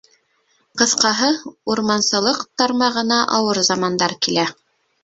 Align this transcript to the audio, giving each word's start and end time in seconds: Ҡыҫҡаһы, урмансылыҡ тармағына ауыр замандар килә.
Ҡыҫҡаһы, 0.81 1.29
урмансылыҡ 1.75 2.43
тармағына 2.63 3.23
ауыр 3.39 3.65
замандар 3.71 4.19
килә. 4.29 4.53